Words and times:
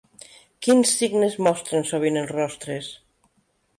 Quins 0.67 0.93
signes 1.01 1.37
mostren 1.47 1.87
sovint 1.91 2.19
els 2.23 2.33
rostres? 2.35 2.89